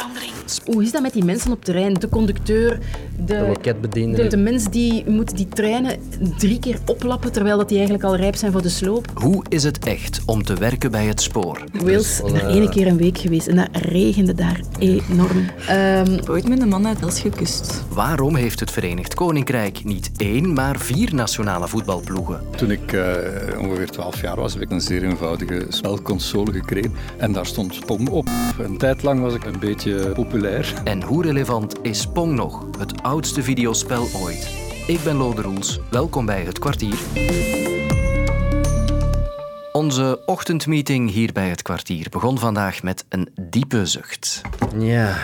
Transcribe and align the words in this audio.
spoorverandering. 0.00 0.32
Hoe 0.64 0.82
is 0.82 0.92
dat 0.92 1.02
met 1.02 1.12
die 1.12 1.24
mensen 1.24 1.52
op 1.52 1.64
terrein? 1.64 1.94
De 1.94 2.08
conducteur, 2.08 2.78
de, 3.16 3.24
De 3.24 3.44
loketbediende. 3.46 4.16
de, 4.22 4.28
de 4.28 4.36
mens 4.36 4.64
die 4.70 5.04
moet 5.10 5.36
die 5.36 5.48
treinen 5.48 5.96
drie 6.38 6.58
keer 6.58 6.78
oplappen 6.86 7.32
terwijl 7.32 7.56
dat 7.56 7.68
die 7.68 7.76
eigenlijk 7.78 8.06
al 8.08 8.16
rijp 8.16 8.36
zijn 8.36 8.52
voor 8.52 8.62
de 8.62 8.68
sloop. 8.68 9.06
Hoe 9.14 9.44
is 9.48 9.62
het 9.62 9.78
echt 9.84 10.20
om 10.26 10.42
te 10.44 10.54
werken 10.54 10.90
bij 10.90 11.06
het 11.06 11.20
spoor? 11.20 11.64
Wales, 11.72 12.20
wel, 12.20 12.34
er 12.34 12.46
eh, 12.46 12.54
ene 12.54 12.68
keer 12.68 12.86
een 12.86 12.96
week 12.96 13.18
geweest 13.18 13.46
en 13.46 13.56
dat 13.56 13.68
regende 13.72 14.34
daar 14.34 14.60
enorm. 14.78 15.44
Ehm, 15.68 16.18
Ooit 16.30 16.48
met 16.48 16.60
een 16.60 16.68
man 16.68 16.86
uit 16.86 17.00
Els 17.00 17.20
gekust. 17.20 17.84
Waarom 17.88 18.34
heeft 18.36 18.60
het 18.60 18.70
Verenigd 18.70 19.14
Koninkrijk 19.14 19.84
niet 19.84 20.10
één, 20.16 20.52
maar 20.52 20.78
vier 20.78 21.14
nationale 21.14 21.68
voetbalploegen? 21.68 22.40
Toen 22.56 22.70
ik 22.70 22.92
eh, 22.92 23.14
ongeveer 23.60 23.90
12 23.90 24.20
jaar 24.20 24.36
was, 24.36 24.52
heb 24.52 24.62
ik 24.62 24.70
een 24.70 24.80
zeer 24.80 25.04
eenvoudige 25.04 25.66
spelconsole 25.68 26.52
gekregen. 26.52 26.92
En 27.16 27.32
daar 27.32 27.46
stond 27.46 27.86
Pong 27.86 28.08
op. 28.08 28.28
Een 28.58 28.78
tijd 28.78 29.02
lang 29.02 29.20
was 29.20 29.34
ik 29.34 29.44
een 29.44 29.58
beetje 29.60 29.85
populair. 29.94 30.74
En 30.84 31.02
hoe 31.02 31.22
relevant 31.22 31.74
is 31.82 32.06
Pong 32.06 32.34
nog, 32.34 32.66
het 32.78 33.02
oudste 33.02 33.42
videospel 33.42 34.08
ooit? 34.14 34.50
Ik 34.86 35.00
ben 35.04 35.16
Lode 35.16 35.42
Roels, 35.42 35.80
welkom 35.90 36.26
bij 36.26 36.42
Het 36.42 36.58
Kwartier. 36.58 36.98
Onze 39.72 40.22
ochtendmeeting 40.26 41.10
hier 41.10 41.32
bij 41.32 41.48
Het 41.48 41.62
Kwartier 41.62 42.06
begon 42.10 42.38
vandaag 42.38 42.82
met 42.82 43.04
een 43.08 43.28
diepe 43.40 43.86
zucht. 43.86 44.40
Ja. 44.78 45.16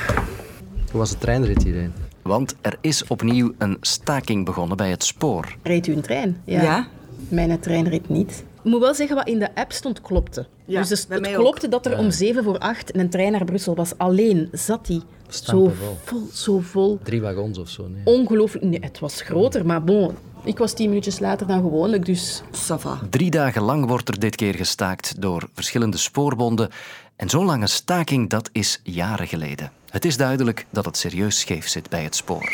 Hoe 0.91 1.01
was 1.01 1.10
de 1.10 1.19
treinrit 1.19 1.63
hierheen? 1.63 1.93
Want 2.23 2.57
er 2.60 2.77
is 2.80 3.07
opnieuw 3.07 3.52
een 3.59 3.77
staking 3.80 4.45
begonnen 4.45 4.77
bij 4.77 4.91
het 4.91 5.05
spoor. 5.05 5.57
Reed 5.63 5.87
u 5.87 5.93
een 5.93 6.02
trein? 6.02 6.41
Ja. 6.45 6.88
Mijn 7.29 7.60
trein 7.60 7.88
reed 7.88 8.09
niet. 8.09 8.45
Ik 8.65 8.71
moet 8.71 8.80
wel 8.80 8.95
zeggen, 8.95 9.16
wat 9.16 9.29
in 9.29 9.39
de 9.39 9.55
app 9.55 9.73
stond, 9.73 10.01
klopte. 10.01 10.47
Ja, 10.65 10.83
dus 10.83 11.07
het, 11.09 11.30
klopte 11.33 11.69
dat 11.69 11.87
er 11.87 11.98
om 11.98 12.11
zeven 12.11 12.45
voor 12.45 12.59
acht 12.59 12.97
een 12.97 13.11
trein 13.11 13.33
naar 13.33 13.45
Brussel 13.45 13.75
was. 13.75 13.98
Alleen 13.98 14.48
zat 14.52 14.87
die 14.87 15.02
zo 15.29 15.73
vol, 16.05 16.29
zo 16.32 16.59
vol. 16.60 16.99
Drie 17.02 17.21
wagons 17.21 17.59
of 17.59 17.68
zo, 17.68 17.88
nee. 17.88 18.02
Ongelooflijk. 18.05 18.65
Nee, 18.65 18.80
het 18.80 18.99
was 18.99 19.21
groter, 19.21 19.66
maar 19.66 19.85
bon. 19.85 20.15
Ik 20.45 20.59
was 20.59 20.73
tien 20.73 20.88
minuutjes 20.88 21.18
later 21.18 21.46
dan 21.46 21.60
gewoonlijk, 21.60 22.07
dus... 22.07 22.43
Ça 22.51 22.74
va. 22.79 22.99
Drie 23.10 23.30
dagen 23.30 23.63
lang 23.63 23.87
wordt 23.87 24.09
er 24.09 24.18
dit 24.18 24.37
keer 24.37 24.55
gestaakt 24.55 25.21
door 25.21 25.49
verschillende 25.55 25.96
spoorbonden. 25.96 26.68
En 27.16 27.30
zo'n 27.30 27.45
lange 27.45 27.66
staking, 27.66 28.30
dat 28.30 28.49
is 28.52 28.80
jaren 28.83 29.27
geleden. 29.27 29.73
Het 29.88 30.05
is 30.05 30.16
duidelijk 30.16 30.66
dat 30.71 30.85
het 30.85 30.96
serieus 30.96 31.38
scheef 31.38 31.68
zit 31.68 31.88
bij 31.88 32.02
het 32.02 32.16
spoor. 32.16 32.49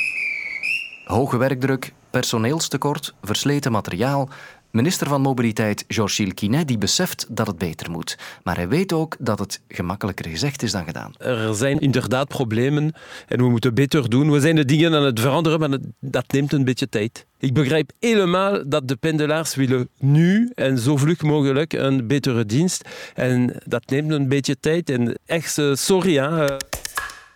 Hoge 1.04 1.36
werkdruk, 1.36 1.92
personeelstekort, 2.10 3.14
versleten 3.22 3.72
materiaal. 3.72 4.28
Minister 4.70 5.08
van 5.08 5.20
Mobiliteit 5.20 5.84
Georges 5.88 6.34
Quinet 6.34 6.68
die 6.68 6.78
beseft 6.78 7.26
dat 7.28 7.46
het 7.46 7.58
beter 7.58 7.90
moet. 7.90 8.18
Maar 8.42 8.56
hij 8.56 8.68
weet 8.68 8.92
ook 8.92 9.16
dat 9.18 9.38
het 9.38 9.60
gemakkelijker 9.68 10.28
gezegd 10.30 10.62
is 10.62 10.72
dan 10.72 10.84
gedaan. 10.84 11.12
Er 11.18 11.54
zijn 11.54 11.78
inderdaad 11.78 12.28
problemen 12.28 12.92
en 13.28 13.38
we 13.38 13.48
moeten 13.48 13.74
beter 13.74 14.10
doen. 14.10 14.30
We 14.30 14.40
zijn 14.40 14.56
de 14.56 14.64
dingen 14.64 14.94
aan 14.94 15.02
het 15.02 15.20
veranderen, 15.20 15.60
maar 15.60 15.78
dat- 16.00 16.32
neemt 16.32 16.52
een 16.52 16.64
beetje 16.64 16.88
tijd. 16.88 17.26
Ik 17.38 17.54
begrijp 17.54 17.90
helemaal 17.98 18.68
dat 18.68 18.88
de 18.88 18.96
pendelaars 18.96 19.54
willen 19.54 19.88
nu 19.98 20.50
en 20.54 20.78
zo 20.78 20.96
vlug 20.96 21.22
mogelijk 21.22 21.72
een 21.72 22.06
betere 22.06 22.46
dienst. 22.46 22.88
En 23.14 23.56
dat 23.64 23.90
neemt 23.90 24.10
een 24.10 24.28
beetje 24.28 24.60
tijd. 24.60 24.90
En 24.90 25.18
echt, 25.26 25.58
eh, 25.58 25.74
sorry. 25.74 26.14
Hè. 26.18 26.44
eh. 26.46 26.56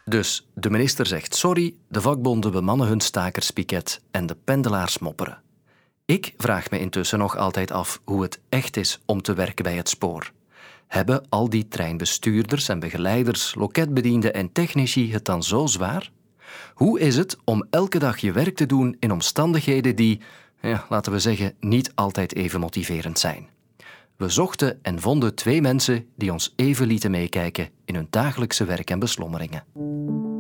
Dus 0.05 0.47
de 0.55 0.70
minister 0.70 1.06
zegt 1.06 1.34
sorry, 1.34 1.75
de 1.88 2.00
vakbonden 2.00 2.53
bemannen 2.53 2.86
hun 2.86 3.00
stakerspiket 3.00 4.00
en 4.10 4.27
de 4.27 4.36
pendelaars 4.44 4.98
mopperen. 4.98 5.38
Ik 6.05 6.34
vraag 6.36 6.70
me 6.70 6.78
intussen 6.78 7.19
nog 7.19 7.36
altijd 7.36 7.70
af 7.70 8.00
hoe 8.05 8.22
het 8.22 8.41
echt 8.48 8.77
is 8.77 9.00
om 9.06 9.22
te 9.22 9.34
werken 9.34 9.64
bij 9.64 9.77
het 9.77 9.89
spoor. 9.89 10.33
Hebben 10.86 11.25
al 11.28 11.48
die 11.48 11.69
treinbestuurders 11.69 12.69
en 12.69 12.78
begeleiders, 12.78 13.55
loketbedienden 13.55 14.34
en 14.34 14.53
technici 14.53 15.12
het 15.12 15.25
dan 15.25 15.42
zo 15.42 15.67
zwaar? 15.67 16.11
Hoe 16.75 17.00
is 17.00 17.17
het 17.17 17.36
om 17.44 17.67
elke 17.70 17.98
dag 17.98 18.19
je 18.19 18.33
werk 18.33 18.56
te 18.56 18.67
doen 18.67 18.97
in 18.98 19.12
omstandigheden 19.12 19.97
die, 19.97 20.21
ja, 20.60 20.87
laten 20.88 21.12
we 21.12 21.19
zeggen, 21.19 21.54
niet 21.60 21.93
altijd 21.94 22.34
even 22.34 22.60
motiverend 22.60 23.19
zijn? 23.19 23.48
We 24.16 24.28
zochten 24.28 24.78
en 24.82 25.00
vonden 25.00 25.34
twee 25.34 25.60
mensen 25.60 26.06
die 26.16 26.32
ons 26.32 26.53
even 26.56 26.87
lieten 26.87 27.10
meekijken 27.10 27.69
in 27.84 27.94
hun 27.94 28.06
dagelijkse 28.10 28.65
werk 28.65 28.91
en 28.91 28.98
beslommeringen. 28.98 30.31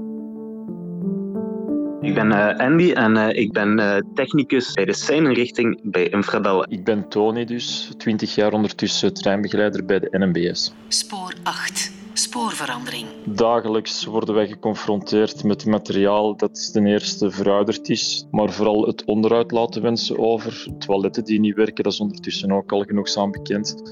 Ik 2.02 2.14
ben 2.14 2.32
eh, 2.32 2.66
Andy 2.66 2.92
en 2.92 3.16
eh, 3.16 3.42
ik 3.42 3.52
ben 3.52 3.78
eh, 3.78 4.00
technicus 4.14 4.72
bij 4.72 4.84
de 4.84 4.94
seinenrichting 4.94 5.80
bij 5.82 6.08
Infrabel. 6.08 6.64
Ik 6.68 6.84
ben 6.84 7.08
Tony 7.08 7.44
dus, 7.44 7.92
20 7.96 8.34
jaar 8.34 8.52
ondertussen 8.52 9.14
treinbegeleider 9.14 9.84
bij 9.84 9.98
de 9.98 10.08
NMBS. 10.10 10.72
Spoor 10.88 11.34
8. 11.42 11.92
Spoorverandering. 12.12 13.06
Dagelijks 13.24 14.04
worden 14.04 14.34
wij 14.34 14.46
geconfronteerd 14.46 15.44
met 15.44 15.66
materiaal 15.66 16.36
dat 16.36 16.72
ten 16.72 16.86
eerste 16.86 17.30
verouderd 17.30 17.88
is, 17.88 18.26
maar 18.30 18.50
vooral 18.50 18.86
het 18.86 19.04
onderhoud 19.04 19.50
laten 19.50 19.82
wensen 19.82 20.18
over. 20.18 20.66
Toiletten 20.78 21.24
die 21.24 21.40
niet 21.40 21.54
werken, 21.54 21.84
dat 21.84 21.92
is 21.92 22.00
ondertussen 22.00 22.52
ook 22.52 22.72
al 22.72 22.82
genoegzaam 22.82 23.30
bekend. 23.30 23.82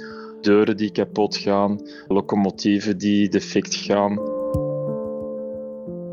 Deuren 0.40 0.76
die 0.76 0.92
kapot 0.92 1.36
gaan, 1.36 1.80
locomotieven 2.08 2.98
die 2.98 3.28
defect 3.28 3.74
gaan. 3.74 4.29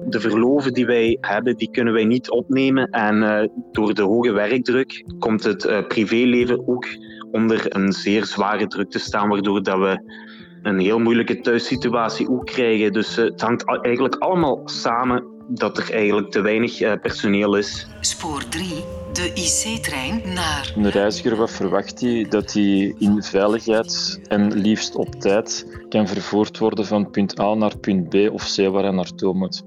De 0.10 0.20
verloven 0.20 0.74
die 0.74 0.86
wij 0.86 1.18
hebben, 1.22 1.58
die 1.58 1.72
kunnen 1.72 1.94
wij 1.94 2.06
niet 2.06 2.30
opnemen. 2.30 2.90
En 2.90 3.24
eh, 3.24 3.48
door 3.72 3.94
de 3.94 4.02
hoge 4.02 4.32
werkdruk 4.32 5.04
komt 5.20 5.44
het 5.44 5.66
eh, 5.66 5.88
privéleven 5.88 6.68
ook 6.68 6.86
onder 7.32 7.76
een 7.76 7.92
zeer 7.92 8.26
zware 8.26 8.68
druk 8.68 8.92
te 8.92 9.00
staan, 9.00 9.30
waardoor 9.30 9.64
dat 9.64 9.78
we 9.78 10.26
een 10.68 10.80
heel 10.80 11.00
moeilijke 11.00 11.40
thuissituatie 11.40 12.30
ook 12.30 12.46
krijgen. 12.46 12.94
Dus 12.94 13.18
eh, 13.18 13.24
het 13.24 13.42
hangt 13.42 13.64
eigenlijk 13.82 14.16
allemaal 14.16 14.62
samen 14.66 15.24
dat 15.48 15.78
er 15.78 15.94
eigenlijk 15.94 16.32
te 16.32 16.42
weinig 16.42 16.82
eh, 16.82 16.94
personeel 17.02 17.56
is. 17.56 17.88
Spoor 18.00 18.48
3. 18.50 18.68
De 19.14 19.32
IC-trein 19.34 20.22
naar 20.34 20.74
Een 20.76 20.90
reiziger, 20.90 21.36
wat 21.36 21.52
verwacht 21.52 22.02
hij? 22.02 22.26
Dat 22.30 22.54
hij 22.54 22.96
in 22.98 23.24
veiligheid 23.24 24.20
en 24.28 24.54
liefst 24.54 24.96
op 24.96 25.16
tijd 25.16 25.80
kan 25.90 26.08
vervoerd 26.08 26.58
worden 26.58 26.86
van 26.86 27.10
punt 27.10 27.40
A 27.40 27.54
naar 27.54 27.78
punt 27.78 28.10
B 28.10 28.16
of 28.32 28.56
C 28.56 28.58
waar 28.58 28.84
hij 28.84 28.92
naartoe 28.92 29.34
moet. 29.34 29.64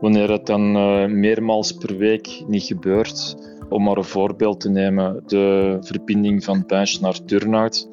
Wanneer 0.00 0.30
het 0.30 0.46
dan 0.46 0.76
eh, 0.76 1.06
meermaals 1.06 1.72
per 1.72 1.96
week 1.96 2.42
niet 2.46 2.62
gebeurt, 2.62 3.36
om 3.68 3.82
maar 3.82 3.96
een 3.96 4.04
voorbeeld 4.04 4.60
te 4.60 4.68
nemen, 4.68 5.22
de 5.26 5.76
verbinding 5.80 6.44
van 6.44 6.64
Bench 6.66 7.00
naar 7.00 7.24
Turnhout, 7.24 7.88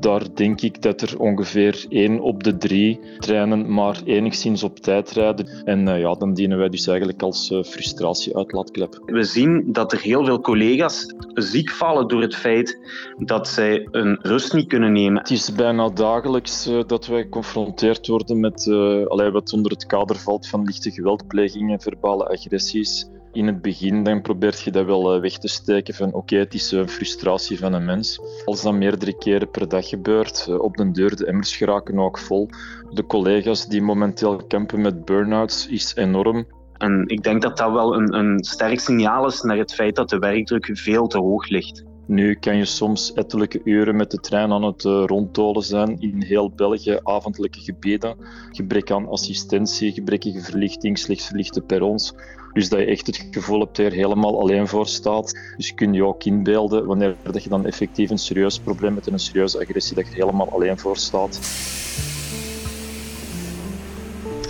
daar 0.00 0.34
denk 0.34 0.60
ik 0.60 0.82
dat 0.82 1.00
er 1.00 1.18
ongeveer 1.18 1.86
één 1.88 2.20
op 2.20 2.42
de 2.42 2.56
drie 2.56 3.00
treinen 3.18 3.74
maar 3.74 4.00
enigszins 4.04 4.62
op 4.62 4.78
tijd 4.78 5.10
rijden. 5.10 5.48
En 5.64 5.88
eh, 5.88 6.00
ja, 6.00 6.14
dan 6.14 6.34
dienen 6.34 6.58
wij 6.58 6.68
dus 6.68 6.86
eigenlijk 6.86 7.22
als 7.22 7.50
eh, 7.50 7.62
frustratie-uitlaatklep. 7.62 9.02
We 9.06 9.22
zien 9.22 9.72
dat 9.72 9.92
er 9.92 10.00
heel 10.00 10.24
veel 10.24 10.40
collega's 10.40 11.14
ziek 11.34 11.70
vallen 11.70 12.08
door 12.08 12.20
het 12.20 12.34
feit 12.34 12.78
dat 13.18 13.48
zij 13.48 13.88
een 13.90 14.18
rust 14.22 14.52
niet 14.52 14.68
kunnen 14.68 14.92
nemen. 14.92 15.18
Het 15.18 15.30
is 15.30 15.52
bijna 15.52 15.88
dagelijks 15.88 16.66
eh, 16.66 16.80
dat 16.86 17.06
wij 17.06 17.22
geconfronteerd 17.22 18.06
worden 18.06 18.40
met 18.40 18.66
allerlei 18.68 19.30
wat 19.30 19.52
onder 19.52 19.72
het 19.72 19.86
kader 19.86 20.16
valt 20.16 20.48
van 20.48 20.64
lichte 20.64 20.90
geweldplegingen, 20.90 21.80
verbale 21.80 22.28
agressies. 22.28 23.10
In 23.32 23.46
het 23.46 23.62
begin 23.62 24.02
dan 24.02 24.22
probeert 24.22 24.60
je 24.60 24.70
dat 24.70 24.86
wel 24.86 25.14
eh, 25.14 25.20
weg 25.20 25.38
te 25.38 25.48
steken 25.48 25.94
van 25.94 26.12
oké, 26.12 26.36
het 26.36 26.54
is 26.54 26.70
een 26.70 26.88
frustratie 26.88 27.58
van 27.58 27.72
een 27.72 27.84
mens. 27.84 28.20
Als 28.44 28.62
dat 28.62 28.74
meerdere 28.74 29.18
keren 29.18 29.50
per 29.50 29.68
dag 29.68 29.88
gebeurt, 29.88 30.46
eh, 30.48 30.60
op 30.60 30.76
den 30.76 30.92
deur, 30.92 31.16
de 31.16 31.26
emmers 31.26 31.56
geraken 31.56 31.98
ook 31.98 32.18
vol. 32.18 32.48
De 32.90 33.06
collega's 33.06 33.66
die 33.66 33.82
momenteel 33.82 34.36
kampen 34.36 34.80
met 34.80 35.04
burn-outs 35.04 35.66
is 35.66 35.94
enorm. 35.96 36.46
En 36.72 37.04
ik 37.06 37.22
denk 37.22 37.42
dat 37.42 37.56
dat 37.56 37.72
wel 37.72 37.94
een, 37.94 38.14
een 38.14 38.44
sterk 38.44 38.80
signaal 38.80 39.26
is 39.26 39.42
naar 39.42 39.56
het 39.56 39.74
feit 39.74 39.96
dat 39.96 40.08
de 40.08 40.18
werkdruk 40.18 40.70
veel 40.72 41.06
te 41.06 41.18
hoog 41.18 41.48
ligt. 41.48 41.84
Nu 42.06 42.34
kan 42.34 42.56
je 42.56 42.64
soms 42.64 43.12
ettelijke 43.12 43.60
uren 43.64 43.96
met 43.96 44.10
de 44.10 44.20
trein 44.20 44.52
aan 44.52 44.62
het 44.62 44.84
uh, 44.84 45.02
rondtolen 45.06 45.62
zijn 45.62 45.96
in 46.00 46.22
heel 46.22 46.50
België, 46.50 46.98
avondelijke 47.02 47.60
gebieden. 47.60 48.16
Gebrek 48.50 48.90
aan 48.90 49.08
assistentie, 49.08 49.92
gebrekkige 49.92 50.40
verlichting, 50.40 50.98
slechts 50.98 51.26
verlichte 51.26 51.60
perrons. 51.60 52.14
Dus 52.52 52.68
dat 52.68 52.78
je 52.78 52.84
echt 52.84 53.06
het 53.06 53.26
gevoel 53.30 53.60
hebt 53.60 53.76
dat 53.76 53.86
je 53.86 53.90
er 53.90 53.96
helemaal 53.96 54.40
alleen 54.40 54.68
voor 54.68 54.86
staat. 54.86 55.38
Dus 55.56 55.74
kun 55.74 55.92
je 55.92 56.04
ook 56.04 56.24
inbeelden 56.24 56.86
wanneer 56.86 57.16
dat 57.22 57.42
je 57.42 57.48
dan 57.48 57.66
effectief 57.66 58.10
een 58.10 58.18
serieus 58.18 58.58
probleem 58.58 58.94
met 58.94 59.06
een 59.06 59.18
serieuze 59.18 59.58
agressie, 59.58 59.96
dat 59.96 60.04
je 60.04 60.10
er 60.10 60.18
helemaal 60.18 60.52
alleen 60.52 60.78
voor 60.78 60.96
staat. 60.96 61.40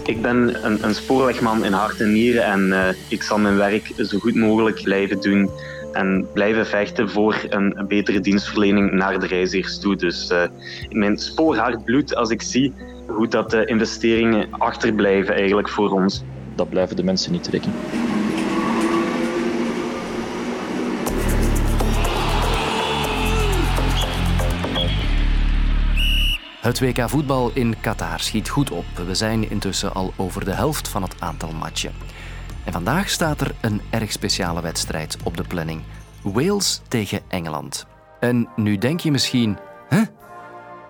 Ik 0.05 0.23
ben 0.23 0.67
een, 0.67 0.85
een 0.85 0.95
spoorwegman 0.95 1.65
in 1.65 1.73
hart 1.73 2.01
en 2.01 2.13
nieren 2.13 2.45
en 2.45 2.69
uh, 2.69 2.89
ik 3.09 3.23
zal 3.23 3.39
mijn 3.39 3.57
werk 3.57 3.93
zo 3.97 4.19
goed 4.19 4.35
mogelijk 4.35 4.83
blijven 4.83 5.21
doen 5.21 5.51
en 5.93 6.27
blijven 6.33 6.67
vechten 6.67 7.11
voor 7.11 7.47
een, 7.49 7.79
een 7.79 7.87
betere 7.87 8.21
dienstverlening 8.21 8.93
naar 8.93 9.21
de 9.21 9.27
reizigers 9.27 9.79
toe. 9.79 9.97
Dus 9.97 10.31
uh, 10.31 10.43
in 10.89 10.99
mijn 10.99 11.19
spoorhard 11.19 11.85
bloed 11.85 12.15
als 12.15 12.31
ik 12.31 12.43
zie 12.43 12.73
hoe 13.07 13.29
dat 13.29 13.51
de 13.51 13.65
investeringen 13.65 14.47
achterblijven 14.51 15.35
eigenlijk 15.35 15.69
voor 15.69 15.91
ons. 15.91 16.23
Dat 16.55 16.69
blijven 16.69 16.97
de 16.97 17.05
mensen 17.05 17.33
niet 17.33 17.45
trekken. 17.45 17.73
Het 26.61 26.81
WK 26.81 27.09
voetbal 27.09 27.51
in 27.55 27.75
Qatar 27.81 28.21
schiet 28.21 28.49
goed 28.49 28.71
op. 28.71 28.85
We 29.07 29.15
zijn 29.15 29.51
intussen 29.51 29.95
al 29.95 30.13
over 30.17 30.45
de 30.45 30.51
helft 30.51 30.89
van 30.89 31.03
het 31.03 31.15
aantal 31.19 31.53
matchen. 31.53 31.93
En 32.65 32.73
vandaag 32.73 33.09
staat 33.09 33.41
er 33.41 33.55
een 33.61 33.81
erg 33.91 34.13
speciale 34.13 34.61
wedstrijd 34.61 35.17
op 35.25 35.37
de 35.37 35.45
planning. 35.45 35.83
Wales 36.23 36.81
tegen 36.89 37.21
Engeland. 37.29 37.87
En 38.21 38.49
nu 38.57 38.79
denk 38.79 39.01
je 39.01 39.11
misschien, 39.11 39.59
hè? 39.89 40.03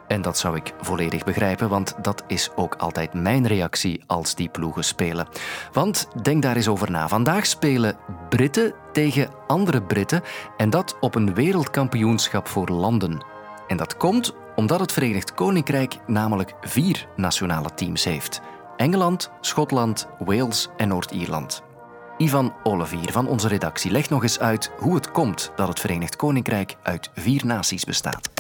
En 0.09 0.23
dat 0.23 0.39
zou 0.39 0.57
ik 0.57 0.75
volledig 0.81 1.25
begrijpen, 1.25 1.69
want 1.69 1.95
dat 2.03 2.25
is 2.27 2.51
ook 2.55 2.75
altijd 2.75 3.15
mijn 3.15 3.47
reactie 3.47 4.03
als 4.07 4.35
die 4.35 4.49
ploegen 4.49 4.85
spelen. 4.85 5.27
Want 5.73 6.09
denk 6.23 6.43
daar 6.43 6.57
eens 6.57 6.69
over 6.69 6.91
na. 6.91 7.09
Vandaag 7.09 7.47
spelen 7.47 7.97
Britten 8.29 8.75
tegen 8.93 9.31
andere 9.47 9.83
Britten 9.83 10.23
en 10.57 10.71
dat 10.71 10.97
op 11.01 11.15
een 11.15 11.35
wereldkampioenschap 11.35 12.49
voor 12.49 12.69
landen. 12.69 13.25
En 13.67 13.77
dat 13.77 13.97
komt 13.97 14.35
omdat 14.57 14.81
het 14.81 14.93
Verenigd 14.93 15.35
Koninkrijk 15.35 15.99
namelijk 16.07 16.55
vier 16.61 17.07
nationale 17.17 17.75
teams 17.75 18.05
heeft: 18.05 18.41
Engeland, 18.83 19.31
Schotland, 19.41 20.07
Wales 20.19 20.69
en 20.77 20.89
Noord-Ierland. 20.89 21.63
Ivan 22.19 22.53
Olivier 22.63 23.13
van 23.13 23.29
onze 23.29 23.49
redactie 23.49 23.91
legt 23.91 24.11
nog 24.11 24.23
eens 24.23 24.41
uit 24.41 24.71
hoe 24.79 24.95
het 24.95 25.11
komt 25.11 25.53
dat 25.57 25.69
het 25.69 25.81
Verenigd 25.81 26.17
Koninkrijk 26.17 26.77
uit 26.83 27.11
vier 27.15 27.47
naties 27.47 27.85
bestaat. 27.85 28.31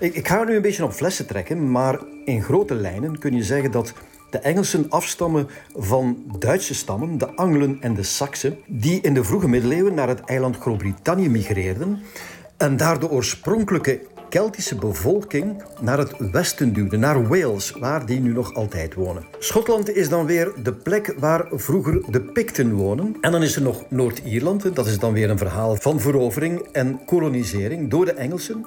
Ik, 0.00 0.14
ik 0.14 0.28
ga 0.28 0.44
nu 0.44 0.56
een 0.56 0.62
beetje 0.62 0.84
op 0.84 0.92
flessen 0.92 1.26
trekken, 1.26 1.70
maar 1.70 1.98
in 2.24 2.42
grote 2.42 2.74
lijnen 2.74 3.18
kun 3.18 3.36
je 3.36 3.42
zeggen 3.42 3.70
dat 3.70 3.92
de 4.30 4.38
Engelsen 4.38 4.86
afstammen 4.90 5.48
van 5.76 6.24
Duitse 6.38 6.74
stammen, 6.74 7.18
de 7.18 7.34
Anglen 7.34 7.76
en 7.80 7.94
de 7.94 8.02
Saksen, 8.02 8.58
die 8.66 9.00
in 9.00 9.14
de 9.14 9.24
vroege 9.24 9.48
middeleeuwen 9.48 9.94
naar 9.94 10.08
het 10.08 10.20
eiland 10.20 10.56
Groot-Brittannië 10.56 11.28
migreerden 11.28 12.02
en 12.60 12.76
daar 12.76 13.00
de 13.00 13.10
oorspronkelijke 13.10 14.00
Keltische 14.30 14.74
bevolking 14.74 15.62
naar 15.80 15.98
het 15.98 16.30
westen 16.32 16.72
duwde, 16.72 16.96
naar 16.96 17.28
Wales, 17.28 17.70
waar 17.70 18.06
die 18.06 18.20
nu 18.20 18.32
nog 18.32 18.54
altijd 18.54 18.94
wonen. 18.94 19.24
Schotland 19.38 19.94
is 19.94 20.08
dan 20.08 20.26
weer 20.26 20.52
de 20.62 20.72
plek 20.72 21.14
waar 21.18 21.46
vroeger 21.50 22.02
de 22.10 22.20
Picten 22.20 22.72
wonen. 22.72 23.16
En 23.20 23.32
dan 23.32 23.42
is 23.42 23.56
er 23.56 23.62
nog 23.62 23.84
Noord-Ierland, 23.88 24.76
dat 24.76 24.86
is 24.86 24.98
dan 24.98 25.12
weer 25.12 25.30
een 25.30 25.38
verhaal 25.38 25.76
van 25.76 26.00
verovering 26.00 26.68
en 26.72 27.04
kolonisering 27.04 27.90
door 27.90 28.04
de 28.04 28.12
Engelsen 28.12 28.66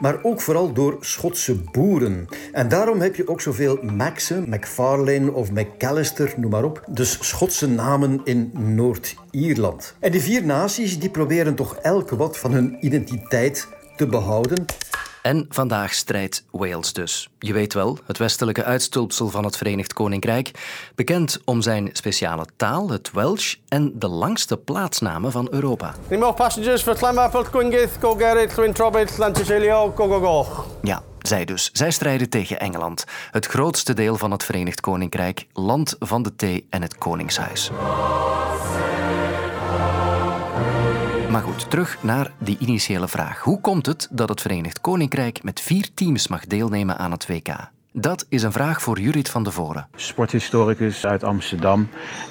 maar 0.00 0.18
ook 0.22 0.40
vooral 0.40 0.72
door 0.72 0.96
Schotse 1.00 1.54
boeren. 1.54 2.26
En 2.52 2.68
daarom 2.68 3.00
heb 3.00 3.14
je 3.14 3.28
ook 3.28 3.40
zoveel 3.40 3.78
Maxen, 3.82 4.48
McFarlane 4.48 5.32
of 5.32 5.52
McAllister, 5.52 6.34
noem 6.36 6.50
maar 6.50 6.64
op. 6.64 6.84
Dus 6.88 7.18
Schotse 7.20 7.68
namen 7.68 8.20
in 8.24 8.50
Noord-Ierland. 8.52 9.94
En 9.98 10.10
die 10.10 10.20
vier 10.20 10.44
naties 10.44 10.98
die 10.98 11.10
proberen 11.10 11.54
toch 11.54 11.76
elk 11.76 12.10
wat 12.10 12.38
van 12.38 12.52
hun 12.52 12.76
identiteit 12.80 13.68
te 13.96 14.06
behouden. 14.06 14.64
En 15.22 15.46
vandaag 15.48 15.94
strijdt 15.94 16.44
Wales 16.50 16.92
dus. 16.92 17.28
Je 17.38 17.52
weet 17.52 17.74
wel, 17.74 17.98
het 18.06 18.18
westelijke 18.18 18.64
uitstulpsel 18.64 19.28
van 19.28 19.44
het 19.44 19.56
Verenigd 19.56 19.92
Koninkrijk, 19.92 20.50
bekend 20.94 21.40
om 21.44 21.62
zijn 21.62 21.88
speciale 21.92 22.46
taal, 22.56 22.90
het 22.90 23.10
Welsh, 23.12 23.54
en 23.68 23.92
de 23.94 24.08
langste 24.08 24.56
plaatsnamen 24.56 25.32
van 25.32 25.48
Europa. 25.50 25.94
Passengers 26.32 26.82
for. 26.82 26.98
Ja, 30.82 31.02
zij 31.18 31.44
dus. 31.44 31.70
Zij 31.72 31.90
strijden 31.90 32.28
tegen 32.28 32.60
Engeland, 32.60 33.04
het 33.30 33.46
grootste 33.46 33.94
deel 33.94 34.16
van 34.16 34.30
het 34.30 34.44
Verenigd 34.44 34.80
Koninkrijk, 34.80 35.46
land 35.52 35.96
van 35.98 36.22
de 36.22 36.36
thee 36.36 36.66
en 36.70 36.82
het 36.82 36.98
Koningshuis. 36.98 37.70
Maar 41.30 41.42
goed, 41.42 41.70
terug 41.70 42.02
naar 42.02 42.32
die 42.38 42.56
initiële 42.58 43.08
vraag. 43.08 43.40
Hoe 43.40 43.60
komt 43.60 43.86
het 43.86 44.08
dat 44.10 44.28
het 44.28 44.40
Verenigd 44.40 44.80
Koninkrijk 44.80 45.42
met 45.42 45.60
vier 45.60 45.88
teams 45.94 46.28
mag 46.28 46.46
deelnemen 46.46 46.98
aan 46.98 47.10
het 47.10 47.26
WK? 47.26 47.70
Dat 47.92 48.26
is 48.28 48.42
een 48.42 48.52
vraag 48.52 48.82
voor 48.82 49.00
Jurit 49.00 49.28
van 49.28 49.42
de 49.42 49.50
Voren. 49.50 49.88
Sporthistoricus 49.94 51.06
uit 51.06 51.24
Amsterdam 51.24 51.88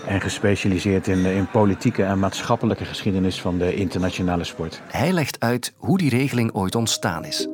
en 0.08 0.22
gespecialiseerd 0.22 1.08
in, 1.08 1.26
in 1.26 1.50
politieke 1.50 2.04
en 2.04 2.20
maatschappelijke 2.20 2.86
geschiedenis 2.86 3.42
van 3.42 3.58
de 3.58 3.76
internationale 3.76 4.44
sport. 4.44 4.82
Hij 4.88 5.12
legt 5.12 5.40
uit 5.40 5.74
hoe 5.78 5.98
die 5.98 6.10
regeling 6.10 6.54
ooit 6.54 6.76
ontstaan 6.76 7.26
is. 7.26 7.48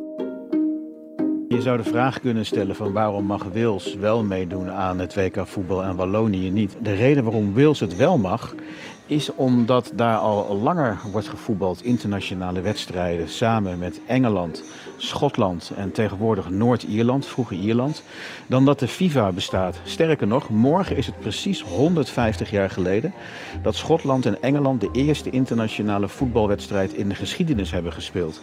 Je 1.47 1.61
zou 1.61 1.77
de 1.77 1.83
vraag 1.83 2.19
kunnen 2.19 2.45
stellen 2.45 2.75
van 2.75 2.93
waarom 2.93 3.25
mag 3.25 3.43
Wales 3.43 3.95
wel 3.95 4.23
meedoen 4.23 4.71
aan 4.71 4.99
het 4.99 5.15
WK 5.15 5.47
voetbal 5.47 5.83
en 5.83 5.95
Wallonië 5.95 6.51
niet. 6.51 6.75
De 6.81 6.93
reden 6.93 7.23
waarom 7.23 7.53
Wales 7.53 7.79
het 7.79 7.95
wel 7.95 8.17
mag 8.17 8.55
is 9.07 9.35
omdat 9.35 9.91
daar 9.95 10.17
al 10.17 10.59
langer 10.63 10.99
wordt 11.11 11.27
gevoetbald 11.27 11.83
internationale 11.83 12.61
wedstrijden 12.61 13.29
samen 13.29 13.79
met 13.79 13.99
Engeland, 14.07 14.63
Schotland 14.97 15.71
en 15.75 15.91
tegenwoordig 15.91 16.49
Noord-Ierland, 16.49 17.25
vroeger 17.25 17.57
Ierland, 17.57 18.03
dan 18.47 18.65
dat 18.65 18.79
de 18.79 18.87
FIFA 18.87 19.31
bestaat. 19.31 19.79
Sterker 19.83 20.27
nog, 20.27 20.49
morgen 20.49 20.97
is 20.97 21.05
het 21.05 21.19
precies 21.19 21.61
150 21.61 22.51
jaar 22.51 22.69
geleden 22.69 23.13
dat 23.61 23.75
Schotland 23.75 24.25
en 24.25 24.41
Engeland 24.41 24.81
de 24.81 24.89
eerste 24.91 25.29
internationale 25.29 26.07
voetbalwedstrijd 26.07 26.93
in 26.93 27.09
de 27.09 27.15
geschiedenis 27.15 27.71
hebben 27.71 27.93
gespeeld. 27.93 28.41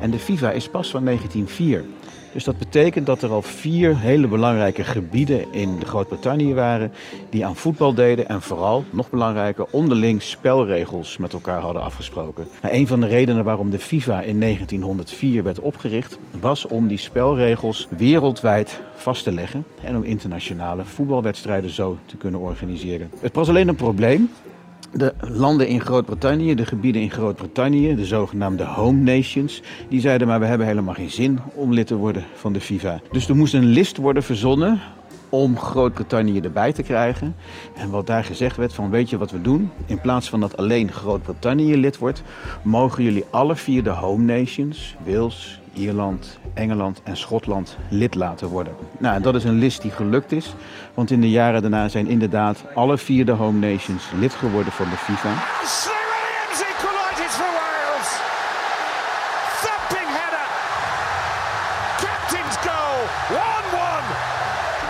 En 0.00 0.10
de 0.10 0.18
FIFA 0.18 0.50
is 0.50 0.68
pas 0.68 0.90
van 0.90 1.04
1904. 1.04 1.84
Dus 2.38 2.46
dat 2.46 2.58
betekent 2.58 3.06
dat 3.06 3.22
er 3.22 3.30
al 3.30 3.42
vier 3.42 3.98
hele 3.98 4.26
belangrijke 4.26 4.84
gebieden 4.84 5.52
in 5.52 5.84
Groot-Brittannië 5.84 6.54
waren 6.54 6.92
die 7.30 7.46
aan 7.46 7.56
voetbal 7.56 7.94
deden 7.94 8.28
en 8.28 8.42
vooral, 8.42 8.84
nog 8.90 9.10
belangrijker, 9.10 9.66
onderling 9.70 10.22
spelregels 10.22 11.16
met 11.16 11.32
elkaar 11.32 11.60
hadden 11.60 11.82
afgesproken. 11.82 12.48
Nou, 12.62 12.74
een 12.74 12.86
van 12.86 13.00
de 13.00 13.06
redenen 13.06 13.44
waarom 13.44 13.70
de 13.70 13.78
FIFA 13.78 14.20
in 14.20 14.40
1904 14.40 15.42
werd 15.42 15.60
opgericht 15.60 16.18
was 16.40 16.66
om 16.66 16.88
die 16.88 16.98
spelregels 16.98 17.88
wereldwijd 17.96 18.80
vast 18.94 19.24
te 19.24 19.32
leggen 19.32 19.64
en 19.82 19.96
om 19.96 20.02
internationale 20.02 20.84
voetbalwedstrijden 20.84 21.70
zo 21.70 21.98
te 22.06 22.16
kunnen 22.16 22.40
organiseren. 22.40 23.10
Het 23.20 23.34
was 23.34 23.48
alleen 23.48 23.68
een 23.68 23.74
probleem 23.74 24.30
de 24.92 25.14
landen 25.20 25.68
in 25.68 25.80
Groot-Brittannië, 25.80 26.54
de 26.54 26.66
gebieden 26.66 27.02
in 27.02 27.10
Groot-Brittannië, 27.10 27.94
de 27.94 28.04
zogenaamde 28.04 28.64
home 28.64 29.00
nations, 29.00 29.62
die 29.88 30.00
zeiden 30.00 30.26
maar 30.26 30.40
we 30.40 30.46
hebben 30.46 30.66
helemaal 30.66 30.94
geen 30.94 31.10
zin 31.10 31.38
om 31.54 31.72
lid 31.72 31.86
te 31.86 31.96
worden 31.96 32.24
van 32.34 32.52
de 32.52 32.60
FIFA. 32.60 33.00
Dus 33.10 33.28
er 33.28 33.36
moest 33.36 33.54
een 33.54 33.66
list 33.66 33.96
worden 33.96 34.22
verzonnen 34.22 34.80
om 35.28 35.58
Groot-Brittannië 35.58 36.40
erbij 36.40 36.72
te 36.72 36.82
krijgen. 36.82 37.36
En 37.74 37.90
wat 37.90 38.06
daar 38.06 38.24
gezegd 38.24 38.56
werd 38.56 38.74
van 38.74 38.90
weet 38.90 39.10
je 39.10 39.18
wat 39.18 39.30
we 39.30 39.40
doen? 39.40 39.70
In 39.86 40.00
plaats 40.00 40.28
van 40.28 40.40
dat 40.40 40.56
alleen 40.56 40.92
Groot-Brittannië 40.92 41.76
lid 41.76 41.98
wordt, 41.98 42.22
mogen 42.62 43.04
jullie 43.04 43.24
alle 43.30 43.56
vier 43.56 43.82
de 43.82 43.90
home 43.90 44.38
nations, 44.38 44.96
Wales, 45.06 45.60
Ierland, 45.72 46.38
Engeland 46.54 47.00
en 47.04 47.16
Schotland 47.16 47.76
lid 47.88 48.14
laten 48.14 48.48
worden. 48.48 48.72
Nou, 48.98 49.22
dat 49.22 49.34
is 49.34 49.44
een 49.44 49.58
list 49.58 49.82
die 49.82 49.90
gelukt 49.90 50.32
is, 50.32 50.54
want 50.94 51.10
in 51.10 51.20
de 51.20 51.30
jaren 51.30 51.60
daarna 51.60 51.88
zijn 51.88 52.06
inderdaad 52.06 52.64
alle 52.74 52.98
vier 52.98 53.24
de 53.24 53.32
home 53.32 53.58
nations 53.58 54.10
lid 54.18 54.32
geworden 54.32 54.72
van 54.72 54.86
de 54.90 54.96
FIFA. 54.96 55.34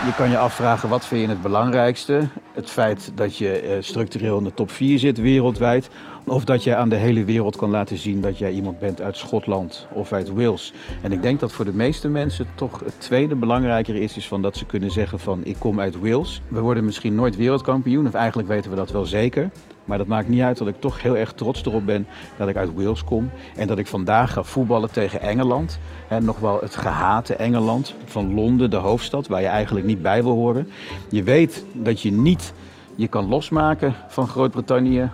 Je 0.09 0.15
kan 0.15 0.29
je 0.29 0.37
afvragen 0.37 0.89
wat 0.89 1.05
vind 1.05 1.21
je 1.21 1.27
het 1.27 1.41
belangrijkste? 1.41 2.27
Het 2.59 2.69
feit 2.69 3.11
dat 3.15 3.37
je 3.37 3.59
eh, 3.59 3.77
structureel 3.79 4.37
in 4.37 4.43
de 4.43 4.53
top 4.53 4.71
4 4.71 4.99
zit 4.99 5.17
wereldwijd. 5.17 5.89
Of 6.25 6.45
dat 6.45 6.63
je 6.63 6.75
aan 6.75 6.89
de 6.89 6.95
hele 6.95 7.23
wereld 7.23 7.55
kan 7.55 7.69
laten 7.69 7.97
zien 7.97 8.21
dat 8.21 8.37
jij 8.37 8.51
iemand 8.51 8.79
bent 8.79 9.01
uit 9.01 9.17
Schotland 9.17 9.87
of 9.93 10.13
uit 10.13 10.33
Wales. 10.33 10.73
En 11.01 11.11
ik 11.11 11.21
denk 11.21 11.39
dat 11.39 11.51
voor 11.51 11.65
de 11.65 11.73
meeste 11.73 12.07
mensen 12.07 12.47
toch 12.55 12.79
het 12.79 12.99
tweede 12.99 13.35
belangrijker 13.35 13.95
is, 13.95 14.17
is 14.17 14.27
van 14.27 14.41
dat 14.41 14.57
ze 14.57 14.65
kunnen 14.65 14.91
zeggen 14.91 15.19
van 15.19 15.41
ik 15.43 15.55
kom 15.59 15.79
uit 15.79 15.99
Wales. 15.99 16.41
We 16.47 16.59
worden 16.59 16.85
misschien 16.85 17.15
nooit 17.15 17.35
wereldkampioen, 17.35 18.07
of 18.07 18.13
eigenlijk 18.13 18.47
weten 18.47 18.69
we 18.69 18.75
dat 18.75 18.91
wel 18.91 19.05
zeker. 19.05 19.49
Maar 19.89 19.97
dat 19.97 20.07
maakt 20.07 20.27
niet 20.27 20.41
uit 20.41 20.57
dat 20.57 20.67
ik 20.67 20.79
toch 20.79 21.01
heel 21.01 21.17
erg 21.17 21.33
trots 21.33 21.65
erop 21.65 21.85
ben 21.85 22.07
dat 22.37 22.47
ik 22.47 22.55
uit 22.55 22.73
Wales 22.73 23.03
kom. 23.03 23.29
En 23.55 23.67
dat 23.67 23.77
ik 23.77 23.87
vandaag 23.87 24.33
ga 24.33 24.43
voetballen 24.43 24.91
tegen 24.91 25.21
Engeland. 25.21 25.79
En 26.07 26.25
nog 26.25 26.39
wel 26.39 26.59
het 26.61 26.75
gehate 26.75 27.35
Engeland 27.35 27.93
van 28.05 28.33
Londen, 28.33 28.69
de 28.69 28.75
hoofdstad, 28.75 29.27
waar 29.27 29.41
je 29.41 29.47
eigenlijk 29.47 29.85
niet 29.85 30.01
bij 30.01 30.23
wil 30.23 30.31
horen. 30.31 30.69
Je 31.09 31.23
weet 31.23 31.65
dat 31.73 32.01
je 32.01 32.11
niet 32.11 32.48
je 32.95 33.07
kan 33.07 33.27
losmaken 33.27 33.95
van 34.07 34.27
Groot-Brittannië 34.27 35.09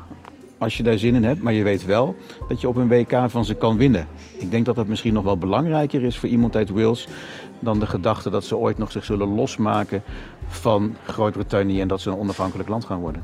als 0.57 0.77
je 0.77 0.83
daar 0.83 0.97
zin 0.97 1.15
in 1.15 1.23
hebt. 1.23 1.41
Maar 1.41 1.53
je 1.53 1.63
weet 1.63 1.85
wel 1.85 2.15
dat 2.47 2.61
je 2.61 2.67
op 2.67 2.75
een 2.75 2.87
WK 2.87 3.23
van 3.27 3.45
ze 3.45 3.53
kan 3.53 3.77
winnen. 3.77 4.07
Ik 4.37 4.51
denk 4.51 4.65
dat 4.65 4.75
dat 4.75 4.87
misschien 4.87 5.13
nog 5.13 5.23
wel 5.23 5.37
belangrijker 5.37 6.03
is 6.03 6.17
voor 6.17 6.29
iemand 6.29 6.55
uit 6.55 6.69
Wales 6.69 7.07
dan 7.59 7.79
de 7.79 7.85
gedachte 7.85 8.29
dat 8.29 8.43
ze 8.43 8.57
ooit 8.57 8.77
nog 8.77 8.91
zich 8.91 9.05
zullen 9.05 9.27
losmaken 9.27 10.03
van 10.47 10.95
Groot-Brittannië 11.07 11.81
en 11.81 11.87
dat 11.87 12.01
ze 12.01 12.09
een 12.09 12.17
onafhankelijk 12.17 12.69
land 12.69 12.85
gaan 12.85 12.99
worden. 12.99 13.23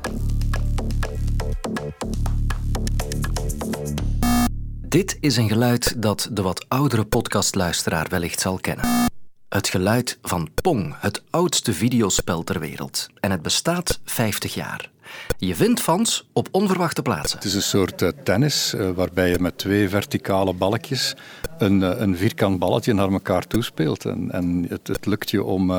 Dit 4.88 5.16
is 5.20 5.36
een 5.36 5.48
geluid 5.48 6.02
dat 6.02 6.30
de 6.32 6.42
wat 6.42 6.64
oudere 6.68 7.04
podcastluisteraar 7.04 8.06
wellicht 8.08 8.40
zal 8.40 8.58
kennen. 8.60 9.11
Het 9.52 9.68
geluid 9.68 10.18
van 10.22 10.48
Pong, 10.62 10.94
het 10.98 11.22
oudste 11.30 11.72
videospel 11.72 12.42
ter 12.42 12.60
wereld. 12.60 13.08
En 13.20 13.30
het 13.30 13.42
bestaat 13.42 14.00
50 14.04 14.54
jaar. 14.54 14.90
Je 15.38 15.54
vindt 15.54 15.80
fans 15.80 16.28
op 16.32 16.48
onverwachte 16.50 17.02
plaatsen. 17.02 17.38
Het 17.38 17.46
is 17.46 17.54
een 17.54 17.62
soort 17.62 18.02
uh, 18.02 18.08
tennis 18.24 18.74
uh, 18.74 18.90
waarbij 18.90 19.30
je 19.30 19.38
met 19.38 19.58
twee 19.58 19.88
verticale 19.88 20.52
balkjes 20.52 21.14
een, 21.58 21.80
uh, 21.80 21.90
een 21.96 22.16
vierkant 22.16 22.58
balletje 22.58 22.92
naar 22.92 23.12
elkaar 23.12 23.46
toespeelt. 23.46 24.04
En, 24.04 24.30
en 24.30 24.66
het, 24.68 24.88
het, 24.88 25.06
lukt 25.06 25.30
je 25.30 25.44
om 25.44 25.72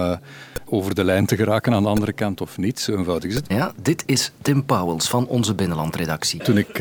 over 0.65 0.96
de 0.96 1.03
lijn 1.03 1.25
te 1.25 1.36
geraken 1.36 1.74
aan 1.74 1.84
de 1.84 1.89
andere 1.89 2.13
kant 2.13 2.42
of 2.42 2.58
niet. 2.58 2.80
Zo 2.80 2.98
eenvoudig 2.98 3.30
is 3.30 3.36
het. 3.36 3.46
Ja, 3.48 3.74
dit 3.82 4.03
is 4.06 4.32
Tim 4.42 4.65
Pauwels 4.65 5.10
van 5.10 5.27
onze 5.27 5.56
binnenlandredactie. 5.56 6.39
Toen 6.39 6.58
ik 6.58 6.80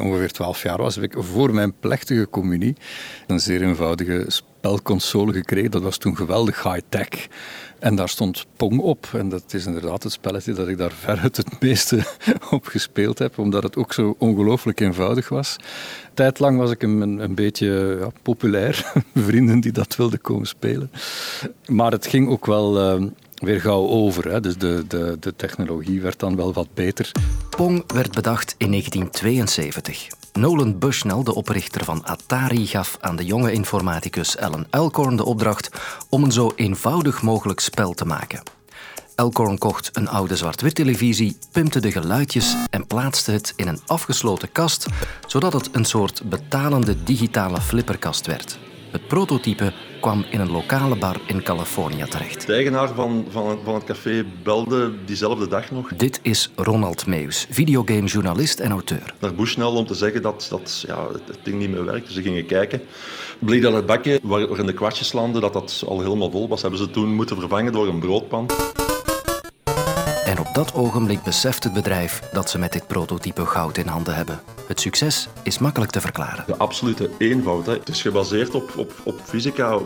ongeveer 0.00 0.32
12 0.32 0.62
jaar 0.62 0.78
was, 0.78 0.94
heb 0.94 1.04
ik 1.04 1.14
voor 1.18 1.54
mijn 1.54 1.72
plechtige 1.80 2.28
communie 2.30 2.76
een 3.26 3.40
zeer 3.40 3.62
eenvoudige 3.62 4.24
spelconsole 4.68 5.32
gekregen. 5.32 5.70
Dat 5.70 5.82
was 5.82 5.96
toen 5.96 6.16
geweldig 6.16 6.62
high-tech. 6.62 7.28
En 7.78 7.94
daar 7.94 8.08
stond 8.08 8.46
Pong 8.56 8.80
op. 8.80 9.08
En 9.12 9.28
dat 9.28 9.42
is 9.54 9.66
inderdaad 9.66 10.02
het 10.02 10.12
spelletje 10.12 10.52
dat 10.52 10.68
ik 10.68 10.78
daar 10.78 10.92
veruit 10.92 11.36
het 11.36 11.60
meeste 11.60 12.02
op 12.50 12.66
gespeeld 12.66 13.18
heb, 13.18 13.38
omdat 13.38 13.62
het 13.62 13.76
ook 13.76 13.92
zo 13.92 14.16
ongelooflijk 14.18 14.80
eenvoudig 14.80 15.28
was. 15.28 15.56
Tijdlang 16.14 16.58
was 16.58 16.70
ik 16.70 16.82
een, 16.82 17.00
een 17.00 17.34
beetje 17.34 17.96
ja, 18.00 18.08
populair, 18.22 18.92
vrienden 19.28 19.60
die 19.60 19.72
dat 19.72 19.96
wilden 19.96 20.20
komen 20.20 20.46
spelen. 20.46 20.90
Maar 21.66 21.92
het 21.92 22.06
ging 22.06 22.28
ook 22.28 22.46
wel. 22.46 23.00
Uh, 23.00 23.06
weer 23.38 23.60
gauw 23.60 23.86
over. 23.86 24.30
Hè. 24.30 24.40
Dus 24.40 24.56
de, 24.56 24.84
de, 24.88 25.16
de 25.20 25.36
technologie 25.36 26.00
werd 26.00 26.18
dan 26.18 26.36
wel 26.36 26.52
wat 26.52 26.68
beter. 26.74 27.12
Pong 27.50 27.92
werd 27.92 28.14
bedacht 28.14 28.54
in 28.56 28.70
1972. 28.70 30.17
Nolan 30.32 30.78
Bushnell, 30.78 31.22
de 31.22 31.34
oprichter 31.34 31.84
van 31.84 32.06
Atari, 32.06 32.66
gaf 32.66 32.96
aan 33.00 33.16
de 33.16 33.24
jonge 33.24 33.52
informaticus 33.52 34.38
Alan 34.38 34.66
Elkhorn 34.70 35.16
de 35.16 35.24
opdracht 35.24 35.70
om 36.08 36.24
een 36.24 36.32
zo 36.32 36.52
eenvoudig 36.56 37.22
mogelijk 37.22 37.60
spel 37.60 37.92
te 37.92 38.04
maken. 38.04 38.42
Elkhorn 39.14 39.58
kocht 39.58 39.90
een 39.92 40.08
oude 40.08 40.36
zwart-wit 40.36 40.74
televisie, 40.74 41.38
pimpte 41.52 41.80
de 41.80 41.92
geluidjes 41.92 42.56
en 42.70 42.86
plaatste 42.86 43.30
het 43.30 43.52
in 43.56 43.68
een 43.68 43.80
afgesloten 43.86 44.52
kast, 44.52 44.86
zodat 45.26 45.52
het 45.52 45.68
een 45.72 45.84
soort 45.84 46.22
betalende 46.28 47.04
digitale 47.04 47.60
flipperkast 47.60 48.26
werd. 48.26 48.58
Het 48.90 49.06
prototype 49.06 49.72
kwam 50.00 50.24
in 50.30 50.40
een 50.40 50.50
lokale 50.50 50.96
bar 50.96 51.20
in 51.26 51.42
Californië 51.42 52.04
terecht. 52.04 52.46
De 52.46 52.52
eigenaar 52.52 52.88
van, 52.94 53.26
van, 53.30 53.48
het, 53.48 53.58
van 53.64 53.74
het 53.74 53.84
café 53.84 54.24
belde 54.42 54.92
diezelfde 55.04 55.48
dag 55.48 55.70
nog. 55.70 55.88
Dit 55.96 56.20
is 56.22 56.50
Ronald 56.56 57.06
Meus, 57.06 57.46
videogamejournalist 57.50 58.60
en 58.60 58.70
auteur. 58.70 59.14
Naar 59.20 59.34
Bushnell 59.34 59.66
om 59.66 59.86
te 59.86 59.94
zeggen 59.94 60.22
dat, 60.22 60.46
dat 60.50 60.84
ja, 60.86 61.06
het 61.26 61.38
ding 61.42 61.58
niet 61.58 61.70
meer 61.70 61.84
werkte. 61.84 62.12
Ze 62.12 62.22
gingen 62.22 62.46
kijken. 62.46 62.80
Bleek 63.38 63.62
dat 63.62 63.72
het 63.72 63.86
bakje 63.86 64.20
waarin 64.22 64.66
de 64.66 64.74
kwartjes 64.74 65.12
landden, 65.12 65.40
dat 65.40 65.52
dat 65.52 65.82
al 65.86 66.00
helemaal 66.00 66.30
vol 66.30 66.48
was. 66.48 66.62
Hebben 66.62 66.80
ze 66.80 66.90
toen 66.90 67.14
moeten 67.14 67.38
vervangen 67.38 67.72
door 67.72 67.88
een 67.88 68.00
broodpan. 68.00 68.46
Dat 70.58 70.74
ogenblik 70.74 71.22
beseft 71.22 71.64
het 71.64 71.72
bedrijf 71.72 72.22
dat 72.32 72.50
ze 72.50 72.58
met 72.58 72.72
dit 72.72 72.86
prototype 72.86 73.46
goud 73.46 73.76
in 73.76 73.86
handen 73.86 74.14
hebben. 74.14 74.40
Het 74.66 74.80
succes 74.80 75.28
is 75.42 75.58
makkelijk 75.58 75.90
te 75.90 76.00
verklaren. 76.00 76.44
De 76.46 76.56
absolute 76.56 77.10
eenvoud. 77.18 77.66
Het 77.66 77.88
is 77.88 78.02
gebaseerd 78.02 78.54
op, 78.54 78.72
op, 78.76 78.92
op 79.04 79.20
fysica, 79.24 79.78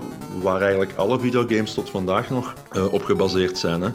waar 0.42 0.60
eigenlijk 0.60 0.92
alle 0.96 1.20
videogames 1.20 1.74
tot 1.74 1.90
vandaag 1.90 2.30
nog 2.30 2.54
uh, 2.72 2.92
op 2.92 3.04
gebaseerd 3.04 3.58
zijn. 3.58 3.80
Hè. 3.80 3.90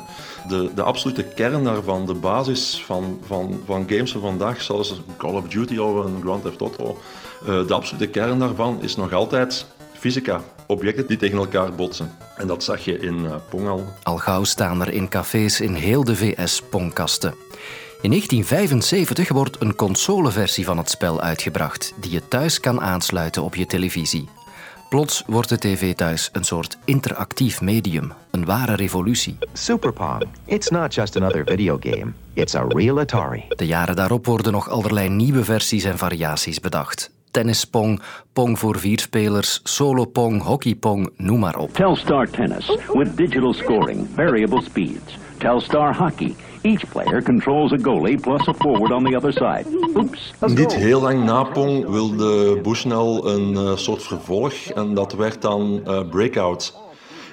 De, 0.48 0.72
de 0.76 0.84
absolute 0.84 1.24
kern 1.24 1.64
daarvan, 1.64 2.06
de 2.06 2.14
basis 2.14 2.84
van, 2.86 3.20
van, 3.26 3.62
van 3.66 3.86
games 3.90 4.12
van 4.12 4.22
vandaag, 4.22 4.62
zoals 4.62 5.02
Call 5.18 5.34
of 5.34 5.48
Duty 5.48 5.78
of 5.78 6.06
een 6.06 6.22
Grand 6.22 6.44
Theft 6.44 6.62
Auto, 6.62 6.98
uh, 7.48 7.68
de 7.68 7.74
absolute 7.74 8.08
kern 8.08 8.40
daarvan 8.40 8.82
is 8.82 8.96
nog 8.96 9.14
altijd 9.14 9.66
fysica. 9.94 10.42
Objecten 10.68 11.08
die 11.08 11.18
tegen 11.18 11.38
elkaar 11.38 11.74
botsen. 11.74 12.12
En 12.36 12.48
dat 12.48 12.64
zag 12.64 12.86
je 12.86 13.00
in 13.00 13.20
uh, 13.20 13.36
Pong 13.50 13.68
al. 13.68 13.86
Al 14.04 14.18
gauw 14.18 14.44
staan 14.44 14.82
er 14.82 14.94
in 14.94 15.10
cafés 15.10 15.62
in 15.62 15.74
heel 15.74 16.04
de 16.04 16.16
VS 16.16 16.62
pongkasten. 16.70 17.34
In 18.02 18.10
1975 18.10 19.30
wordt 19.30 19.62
een 19.62 19.76
consoleversie 19.76 20.66
van 20.66 20.78
het 20.78 20.90
spel 20.90 21.22
uitgebracht, 21.22 21.94
die 22.00 22.12
je 22.12 22.28
thuis 22.28 22.60
kan 22.60 22.82
aansluiten 22.82 23.44
op 23.44 23.56
je 23.56 23.66
televisie. 23.66 24.30
Plots 24.90 25.24
wordt 25.26 25.50
de 25.50 25.58
tv 25.58 25.96
thuis 25.96 26.30
een 26.32 26.44
soort 26.44 26.78
interactief 26.86 27.62
medium, 27.62 28.14
een 28.32 28.46
ware 28.46 28.76
revolutie. 28.76 29.38
Super 29.54 29.94
Pong. 29.94 30.24
It's 30.46 30.70
not 30.70 30.94
just 30.94 31.16
another 31.16 31.44
video 31.46 31.78
game. 31.80 32.14
It's 32.34 32.56
a 32.56 32.66
real 32.68 33.00
Atari. 33.00 33.46
De 33.48 33.66
jaren 33.66 33.96
daarop 33.96 34.26
worden 34.26 34.52
nog 34.52 34.70
allerlei 34.70 35.10
nieuwe 35.10 35.44
versies 35.44 35.84
en 35.84 35.98
variaties 35.98 36.60
bedacht. 36.60 37.17
Tennispong, 37.38 38.00
pong 38.34 38.60
voor 38.60 38.80
vier 38.80 39.00
spelers, 39.00 39.60
solopong, 39.64 40.42
hockeypong, 40.42 41.10
noem 41.18 41.40
maar 41.40 41.58
op. 41.58 41.74
Telstar 41.74 42.30
Tennis, 42.30 42.78
with 42.94 43.18
digital 43.18 43.54
scoring, 43.54 44.08
variable 44.16 44.62
speeds. 44.62 45.18
Telstar 45.38 45.96
Hockey, 45.98 46.36
Each 46.62 46.90
player 46.90 47.22
controls 47.22 47.72
a 47.72 47.78
goalie 47.78 48.18
plus 48.22 48.48
a 48.48 48.54
forward 48.54 48.92
on 48.92 49.04
the 49.04 49.16
other 49.16 49.32
side. 49.32 49.66
Oops. 49.94 50.34
Niet 50.56 50.76
heel 50.76 51.02
lang 51.02 51.24
na 51.24 51.44
Pong 51.44 51.90
wilde 51.90 52.60
Bushnell 52.62 53.22
een 53.24 53.52
uh, 53.54 53.76
soort 53.76 54.04
vervolg 54.04 54.54
en 54.54 54.94
dat 54.94 55.14
werd 55.14 55.42
dan 55.42 55.82
uh, 55.88 56.00
Breakout. 56.10 56.74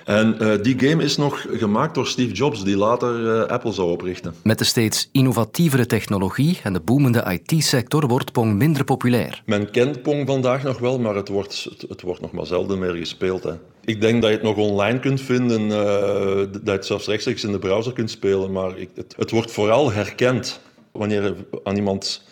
En 0.04 0.36
uh, 0.40 0.62
die 0.62 0.78
game 0.78 1.02
is 1.02 1.16
nog 1.16 1.46
gemaakt 1.50 1.94
door 1.94 2.06
Steve 2.06 2.32
Jobs, 2.32 2.64
die 2.64 2.76
later 2.76 3.20
uh, 3.20 3.42
Apple 3.42 3.72
zou 3.72 3.90
oprichten. 3.90 4.34
Met 4.42 4.58
de 4.58 4.64
steeds 4.64 5.08
innovatievere 5.12 5.86
technologie 5.86 6.60
en 6.62 6.72
de 6.72 6.80
boemende 6.80 7.40
IT-sector 7.44 8.06
wordt 8.06 8.32
Pong 8.32 8.54
minder 8.54 8.84
populair. 8.84 9.42
Men 9.46 9.70
kent 9.70 10.02
Pong 10.02 10.26
vandaag 10.26 10.62
nog 10.62 10.78
wel, 10.78 10.98
maar 10.98 11.14
het 11.14 11.28
wordt, 11.28 11.66
het, 11.70 11.84
het 11.88 12.02
wordt 12.02 12.20
nog 12.20 12.32
maar 12.32 12.46
zelden 12.46 12.78
meer 12.78 12.94
gespeeld. 12.94 13.42
Hè. 13.42 13.52
Ik 13.84 14.00
denk 14.00 14.22
dat 14.22 14.30
je 14.30 14.36
het 14.36 14.44
nog 14.44 14.56
online 14.56 14.98
kunt 14.98 15.20
vinden, 15.20 15.60
uh, 15.60 16.36
dat 16.52 16.60
je 16.64 16.70
het 16.70 16.86
zelfs 16.86 17.06
rechtstreeks 17.06 17.44
in 17.44 17.52
de 17.52 17.58
browser 17.58 17.92
kunt 17.92 18.10
spelen, 18.10 18.52
maar 18.52 18.78
ik, 18.78 18.88
het, 18.94 19.14
het 19.16 19.30
wordt 19.30 19.50
vooral 19.50 19.92
herkend 19.92 20.60
wanneer 20.92 21.34
aan 21.64 21.76
iemand 21.76 22.22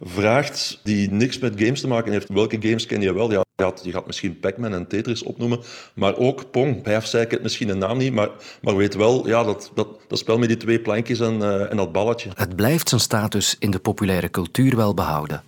vraagt 0.00 0.80
die 0.82 1.10
niks 1.10 1.38
met 1.38 1.60
games 1.60 1.80
te 1.80 1.88
maken 1.88 2.12
heeft. 2.12 2.28
Welke 2.28 2.56
games 2.60 2.86
ken 2.86 3.00
je 3.00 3.12
wel? 3.12 3.30
Ja, 3.32 3.44
je, 3.82 3.92
gaat, 3.92 4.06
misschien 4.06 4.40
Pac-Man 4.40 4.74
en 4.74 4.86
Tetris 4.86 5.22
opnoemen, 5.22 5.60
maar 5.94 6.16
ook 6.16 6.50
Pong. 6.50 6.82
Bij 6.82 6.96
ik 6.96 7.30
het 7.30 7.42
misschien 7.42 7.68
een 7.68 7.78
naam 7.78 7.98
niet, 7.98 8.12
maar, 8.12 8.30
maar 8.62 8.76
weet 8.76 8.94
wel, 8.94 9.26
ja, 9.26 9.44
dat, 9.44 9.70
dat, 9.74 9.88
dat 10.08 10.18
spel 10.18 10.38
met 10.38 10.48
die 10.48 10.56
twee 10.56 10.80
plankjes 10.80 11.20
en, 11.20 11.38
uh, 11.38 11.70
en 11.70 11.76
dat 11.76 11.92
balletje. 11.92 12.30
Het 12.34 12.56
blijft 12.56 12.88
zijn 12.88 13.00
status 13.00 13.56
in 13.58 13.70
de 13.70 13.78
populaire 13.78 14.30
cultuur 14.30 14.76
wel 14.76 14.94
behouden. 14.94 15.42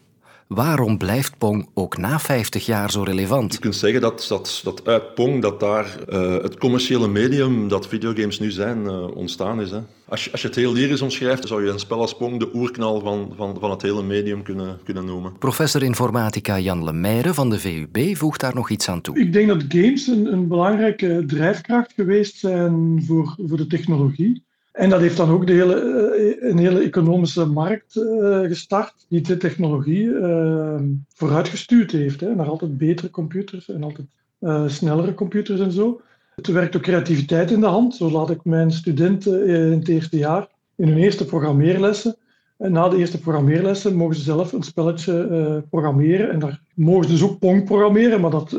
Waarom 0.55 0.99
blijft 0.99 1.39
Pong 1.39 1.69
ook 1.75 1.97
na 1.97 2.19
50 2.19 2.67
jaar 2.67 2.91
zo 2.91 3.03
relevant? 3.03 3.53
Je 3.53 3.59
kunt 3.59 3.77
zeggen 3.77 4.01
dat, 4.01 4.27
dat, 4.29 4.61
dat 4.65 4.87
uit 4.87 5.15
Pong 5.15 5.43
dat 5.43 5.61
daar 5.61 5.97
uh, 6.09 6.43
het 6.43 6.59
commerciële 6.59 7.09
medium 7.09 7.69
dat 7.69 7.89
videogames 7.89 8.39
nu 8.39 8.51
zijn 8.51 8.85
uh, 8.85 9.17
ontstaan 9.17 9.61
is. 9.61 9.71
Hè. 9.71 9.79
Als, 10.09 10.25
je, 10.25 10.31
als 10.33 10.41
je 10.41 10.47
het 10.47 10.57
heel 10.57 10.73
lyrisch 10.73 11.03
omschrijft, 11.03 11.49
zou 11.49 11.65
je 11.65 11.71
een 11.71 11.79
spel 11.79 12.01
als 12.01 12.17
Pong 12.17 12.39
de 12.39 12.55
oerknal 12.55 13.01
van, 13.01 13.33
van, 13.37 13.57
van 13.61 13.71
het 13.71 13.83
hele 13.83 14.03
medium 14.03 14.43
kunnen, 14.43 14.79
kunnen 14.85 15.05
noemen. 15.05 15.39
Professor 15.39 15.83
informatica 15.83 16.59
Jan 16.59 16.85
Lemaire 16.85 17.35
van 17.35 17.51
de 17.51 17.59
VUB 17.59 18.17
voegt 18.17 18.41
daar 18.41 18.55
nog 18.55 18.71
iets 18.71 18.89
aan 18.89 19.01
toe. 19.01 19.19
Ik 19.19 19.33
denk 19.33 19.49
dat 19.49 19.65
games 19.69 20.07
een, 20.07 20.33
een 20.33 20.49
belangrijke 20.49 21.25
drijfkracht 21.27 21.93
geweest 21.93 22.37
zijn 22.37 23.03
voor, 23.07 23.35
voor 23.47 23.57
de 23.57 23.67
technologie. 23.67 24.49
En 24.73 24.91
dat 24.91 25.01
heeft 25.01 25.17
dan 25.17 25.31
ook 25.31 25.47
de 25.47 25.53
hele, 25.53 25.75
eh, 25.75 26.51
een 26.51 26.59
hele 26.59 26.81
economische 26.81 27.45
markt 27.47 27.97
uh, 27.97 28.41
gestart, 28.41 28.95
die 29.09 29.21
de 29.21 29.37
technologie 29.37 30.05
uh, 30.05 30.81
vooruitgestuurd 31.15 31.93
heeft. 31.93 32.21
Naar 32.21 32.49
altijd 32.49 32.79
betere 32.79 33.11
computers 33.11 33.69
en 33.69 33.83
altijd 33.83 34.07
uh, 34.41 34.69
snellere 34.69 35.15
computers 35.15 35.61
en 35.61 35.73
zo. 35.73 36.01
Het 36.35 36.47
werkt 36.47 36.77
ook 36.77 36.83
creativiteit 36.83 37.51
in 37.51 37.61
de 37.61 37.67
hand. 37.67 37.95
Zo 37.95 38.11
laat 38.11 38.31
ik 38.31 38.45
mijn 38.45 38.73
studenten 38.73 39.47
in 39.47 39.79
het 39.79 39.89
eerste 39.89 40.19
jaar 40.19 40.49
in 40.77 40.89
hun 40.89 40.99
eerste 40.99 41.25
programmeerlessen. 41.25 42.17
En 42.59 42.73
na 42.73 42.89
de 42.89 42.97
eerste 42.97 43.21
programmeerlessen 43.21 43.95
mogen 43.95 44.15
ze 44.15 44.23
zelf 44.23 44.53
een 44.53 44.63
spelletje 44.63 45.65
programmeren. 45.71 46.31
En 46.31 46.39
daar 46.39 46.63
mogen 46.75 47.05
ze 47.05 47.11
dus 47.11 47.23
ook 47.23 47.39
Pong 47.39 47.65
programmeren, 47.65 48.21
maar 48.21 48.31
dat 48.31 48.51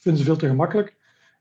vinden 0.00 0.20
ze 0.20 0.26
veel 0.26 0.36
te 0.36 0.46
gemakkelijk. 0.46 0.96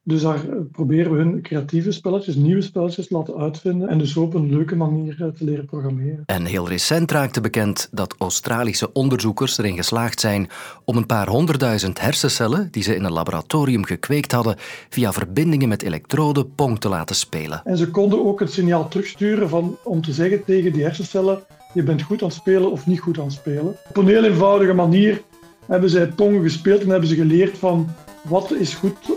Dus 0.07 0.21
daar 0.21 0.39
proberen 0.71 1.11
we 1.11 1.17
hun 1.17 1.41
creatieve 1.41 1.91
spelletjes, 1.91 2.35
nieuwe 2.35 2.61
spelletjes 2.61 3.09
laten 3.09 3.37
uitvinden 3.37 3.89
en 3.89 3.97
dus 3.97 4.17
op 4.17 4.33
een 4.33 4.49
leuke 4.49 4.75
manier 4.75 5.15
eh, 5.19 5.27
te 5.27 5.43
leren 5.43 5.65
programmeren. 5.65 6.23
En 6.25 6.45
heel 6.45 6.67
recent 6.67 7.11
raakte 7.11 7.41
bekend 7.41 7.89
dat 7.91 8.15
Australische 8.17 8.93
onderzoekers 8.93 9.57
erin 9.57 9.75
geslaagd 9.75 10.19
zijn 10.19 10.49
om 10.85 10.97
een 10.97 11.05
paar 11.05 11.27
honderdduizend 11.27 12.01
hersencellen 12.01 12.67
die 12.71 12.83
ze 12.83 12.95
in 12.95 13.03
een 13.03 13.11
laboratorium 13.11 13.85
gekweekt 13.85 14.31
hadden, 14.31 14.55
via 14.89 15.13
verbindingen 15.13 15.69
met 15.69 15.83
elektroden 15.83 16.55
Pong 16.55 16.79
te 16.79 16.89
laten 16.89 17.15
spelen. 17.15 17.61
En 17.63 17.77
ze 17.77 17.91
konden 17.91 18.25
ook 18.25 18.39
het 18.39 18.51
signaal 18.51 18.87
terugsturen 18.87 19.49
van, 19.49 19.77
om 19.83 20.01
te 20.01 20.13
zeggen 20.13 20.43
tegen 20.43 20.73
die 20.73 20.83
hersencellen, 20.83 21.39
je 21.73 21.83
bent 21.83 22.01
goed 22.01 22.21
aan 22.21 22.27
het 22.27 22.37
spelen 22.37 22.71
of 22.71 22.87
niet 22.87 22.99
goed 22.99 23.17
aan 23.19 23.25
het 23.25 23.33
spelen. 23.33 23.75
Op 23.89 23.97
een 23.97 24.07
heel 24.07 24.23
eenvoudige 24.23 24.73
manier 24.73 25.21
hebben 25.65 25.89
zij 25.89 26.07
Pong 26.07 26.41
gespeeld 26.41 26.81
en 26.81 26.89
hebben 26.89 27.09
ze 27.09 27.15
geleerd 27.15 27.57
van 27.57 27.89
wat 28.27 28.51
is 28.51 28.73
goed 28.73 29.16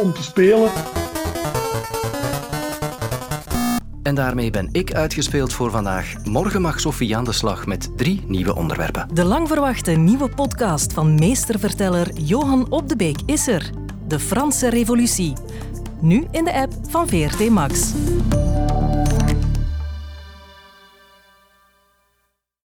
om 0.00 0.12
te 0.12 0.22
spelen. 0.22 0.70
En 4.02 4.14
daarmee 4.14 4.50
ben 4.50 4.68
ik 4.72 4.94
uitgespeeld 4.94 5.52
voor 5.52 5.70
vandaag. 5.70 6.14
Morgen 6.24 6.60
mag 6.60 6.80
Sofie 6.80 7.16
aan 7.16 7.24
de 7.24 7.32
slag 7.32 7.66
met 7.66 7.96
drie 7.96 8.24
nieuwe 8.26 8.54
onderwerpen. 8.54 9.08
De 9.14 9.24
lang 9.24 9.48
verwachte 9.48 9.90
nieuwe 9.90 10.28
podcast 10.28 10.92
van 10.92 11.14
meesterverteller 11.14 12.12
Johan 12.14 12.70
Op 12.70 12.88
de 12.88 12.96
Beek 12.96 13.18
is 13.26 13.48
er. 13.48 13.70
De 14.08 14.18
Franse 14.18 14.70
Revolutie. 14.70 15.32
Nu 16.00 16.26
in 16.30 16.44
de 16.44 16.52
app 16.52 16.72
van 16.88 17.08
VRT 17.08 17.48
Max. 17.48 17.92